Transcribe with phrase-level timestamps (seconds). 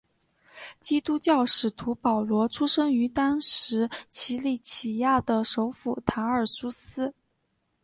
[0.79, 7.13] 基督教使徒保罗出生于当时奇里乞亚的首府塔尔苏斯。